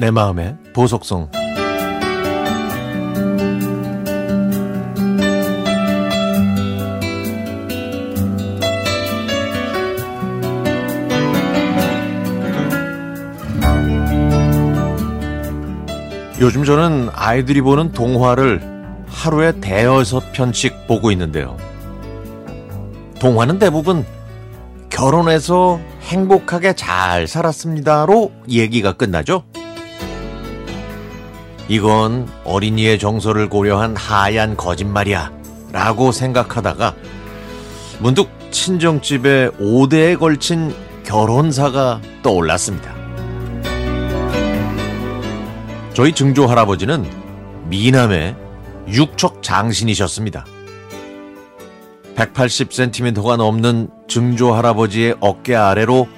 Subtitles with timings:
[0.00, 1.28] 내 마음의 보석성
[16.40, 18.62] 요즘 저는 아이들이 보는 동화를
[19.06, 21.58] 하루에 대여섯 편씩 보고 있는데요.
[23.18, 24.06] 동화는 대부분
[24.88, 29.44] 결혼해서 행복하게 잘 살았습니다로 얘기가 끝나죠.
[31.70, 35.30] 이건 어린이의 정서를 고려한 하얀 거짓말이야
[35.70, 36.96] 라고 생각하다가
[38.00, 40.74] 문득 친정집에 5대에 걸친
[41.04, 42.92] 결혼사가 떠올랐습니다.
[45.94, 47.08] 저희 증조 할아버지는
[47.68, 48.34] 미남의
[48.88, 50.44] 육척 장신이셨습니다.
[52.16, 56.08] 180cm가 넘는 증조 할아버지의 어깨 아래로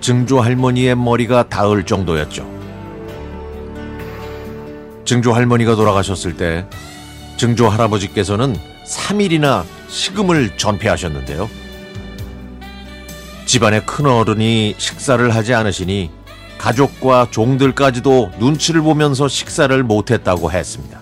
[0.00, 2.57] 증조 할머니의 머리가 닿을 정도였죠.
[5.08, 6.66] 증조 할머니가 돌아가셨을 때
[7.38, 11.48] 증조 할아버지께서는 3일이나 식음을 전폐하셨는데요.
[13.46, 16.10] 집안의 큰 어른이 식사를 하지 않으시니
[16.58, 21.00] 가족과 종들까지도 눈치를 보면서 식사를 못했다고 했습니다.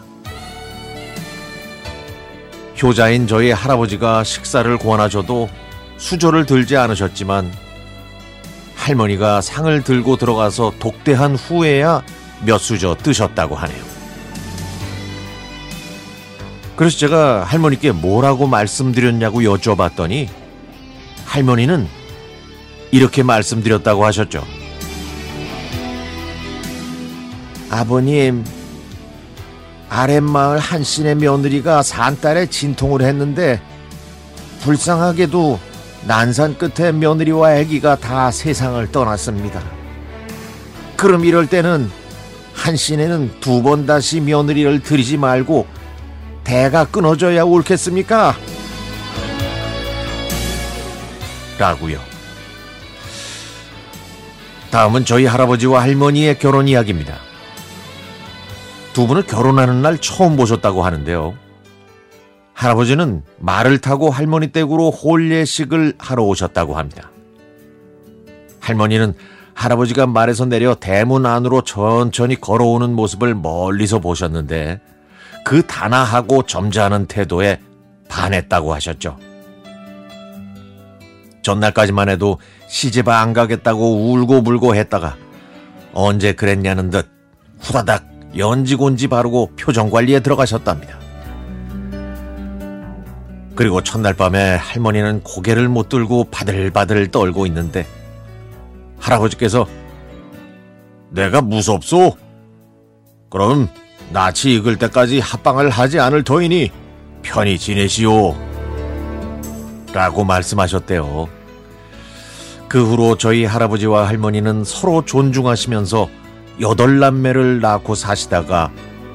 [2.81, 5.49] 효자인 저희 할아버지가 식사를 권하셔도
[5.97, 7.51] 수저를 들지 않으셨지만
[8.77, 12.05] 할머니가 상을 들고 들어가서 독대한 후에야
[12.45, 13.83] 몇 수저 뜨셨다고 하네요.
[16.77, 20.29] 그래서 제가 할머니께 뭐라고 말씀드렸냐고 여쭤봤더니
[21.25, 21.89] 할머니는
[22.93, 24.45] 이렇게 말씀드렸다고 하셨죠.
[27.71, 28.45] 아버님,
[29.89, 33.61] 아랫마을 한신의 며느리가 산딸에 진통을 했는데
[34.61, 35.59] 불쌍하게도
[36.07, 39.63] 난산 끝에 며느리와 아기가 다 세상을 떠났습니다.
[40.97, 41.91] 그럼 이럴 때는
[42.57, 45.67] 한신에는 두 번 다시 며느리를 들이지 말고
[46.45, 48.35] 대가 끊어져야 옳겠습니까?
[51.59, 52.01] 라고요.
[54.71, 57.19] 다음은 저희 할아버지와 할머니의 결혼 이야기입니다.
[58.93, 61.35] 두 분은 결혼하는 날 처음 보셨다고 하는데요.
[62.55, 67.11] 할아버지는 말을 타고 할머니 댁으로 홀례식을 하러 오셨다고 합니다.
[68.61, 69.15] 할머니는
[69.57, 74.81] 할아버지가 말에서 내려 대문 안으로 천천히 걸어오는 모습을 멀리서 보셨는데
[75.45, 77.59] 그 단아하고 점잖은 태도에
[78.09, 79.17] 반했다고 하셨죠.
[81.43, 85.17] 전날까지만 해도 시집 안 가겠다고 울고 불고 했다가
[85.95, 87.09] 언제 그랬냐는 듯
[87.61, 88.05] 후다닥
[88.37, 90.99] 연지곤지 바르고 표정 관리에 들어가셨답니다.
[93.55, 97.87] 그리고 첫날 밤에 할머니는 고개를 못 들고 바들바들 떨고 있는데
[99.07, 99.67] 할아버지께서
[101.11, 102.17] 내가 무섭소?
[103.31, 103.69] 그럼
[104.13, 106.71] 낯이 익을 때까지 합방을 하지 않을 터이니
[107.23, 108.35] 편히 지내시오.
[109.93, 111.29] 라고 말씀하셨대요.
[112.69, 116.09] 그 후로 저희 할아버지와 할머니는 서로 존중하시면서
[116.61, 118.73] 여덟 남매를 낳고 사시다가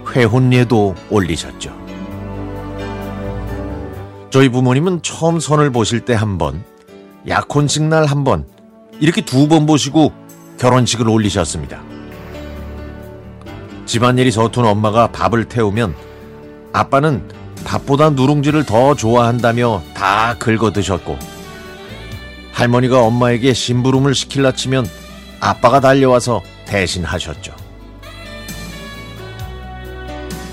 [0.10, 1.76] 회혼례도 올리셨죠.
[4.30, 6.64] 저희 부모님은 처음 선을 보실 때 한 번,
[7.28, 8.46] 약혼식 날 한 번,
[9.02, 10.14] 이렇게 두 번 보시고
[10.60, 11.82] 결혼식을 올리셨습니다.
[13.86, 15.96] 집안일이 서툰 엄마가 밥을 태우면
[16.72, 17.28] 아빠는
[17.66, 21.18] 밥보다 누룽지를 더 좋아한다며 다 긁어 드셨고
[22.54, 24.86] 할머니가 엄마에게 심부름을 시킬라 치면
[25.40, 27.54] 아빠가 달려와서 대신 하셨죠.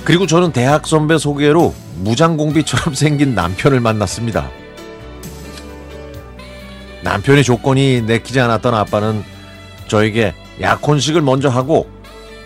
[0.04, 4.50] 그리고 저는 대학 선배 소개로 무장공비처럼 생긴 남편을 만났습니다.
[7.02, 9.22] 남편의 조건이 내키지 않았던 아빠는
[9.86, 11.88] 저에게 약혼식을 먼저 하고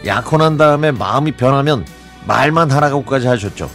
[0.06, 1.86] 약혼한 다음에 마음이 변하면
[2.26, 3.70] 말만 하라고까지 하셨죠.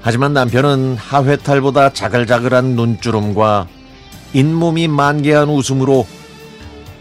[0.00, 3.66] 하지만 남편은 하회탈보다 자글자글한 눈주름과
[4.32, 6.06] 잇몸이 만개한 웃음으로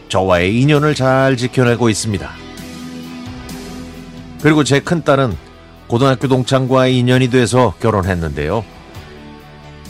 [0.09, 2.29] 저와의 인연을 잘 지켜내고 있습니다.
[4.41, 5.35] 그리고 제 큰딸은
[5.87, 8.63] 고등학교 동창과의 인연이 돼서 결혼했는데요.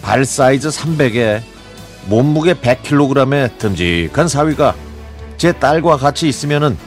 [0.07, 1.41] 발 사이즈 300에
[2.05, 4.73] 몸무게 100kg의 듬직한 사위가
[5.35, 6.77] 제 딸과 같이 있으면은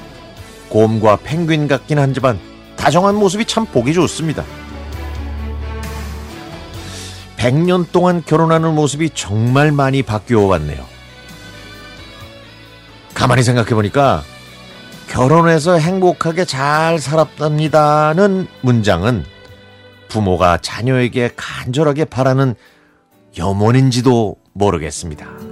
[0.71, 2.41] 곰과 펭귄 같긴 하지만
[2.79, 4.43] 다정한 모습이 참 보기 좋습니다.
[7.37, 10.83] 100년 동안 결혼하는 모습이 정말 많이 바뀌어 왔네요.
[13.13, 14.23] 가만히 생각해 보니까
[15.11, 19.27] 결혼해서 행복하게 잘 살았답니다는 문장은
[20.09, 22.55] 부모가 자녀에게 간절하게 바라는
[23.37, 25.50] 염원인지도 모르겠습니다.